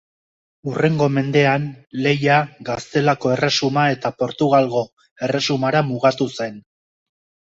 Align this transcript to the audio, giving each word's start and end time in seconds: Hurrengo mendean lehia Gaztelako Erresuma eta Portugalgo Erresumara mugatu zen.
Hurrengo 0.69 1.07
mendean 1.15 1.67
lehia 2.05 2.37
Gaztelako 2.69 3.31
Erresuma 3.35 3.83
eta 3.97 4.11
Portugalgo 4.23 4.83
Erresumara 5.27 5.83
mugatu 5.91 6.31
zen. 6.41 6.57